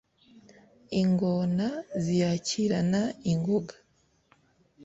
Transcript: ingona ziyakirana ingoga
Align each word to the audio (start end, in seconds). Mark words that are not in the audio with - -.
ingona 1.01 1.67
ziyakirana 2.03 3.01
ingoga 3.31 3.75